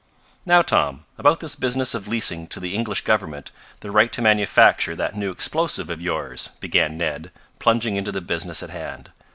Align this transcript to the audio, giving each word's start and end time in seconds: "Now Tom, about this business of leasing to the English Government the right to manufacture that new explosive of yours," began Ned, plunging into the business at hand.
"Now 0.47 0.63
Tom, 0.63 1.05
about 1.19 1.41
this 1.41 1.53
business 1.55 1.93
of 1.93 2.07
leasing 2.07 2.47
to 2.47 2.59
the 2.59 2.73
English 2.73 3.03
Government 3.03 3.51
the 3.81 3.91
right 3.91 4.11
to 4.13 4.21
manufacture 4.23 4.95
that 4.95 5.15
new 5.15 5.29
explosive 5.29 5.91
of 5.91 6.01
yours," 6.01 6.49
began 6.59 6.97
Ned, 6.97 7.29
plunging 7.59 7.97
into 7.97 8.11
the 8.11 8.19
business 8.19 8.63
at 8.63 8.71
hand. 8.71 9.11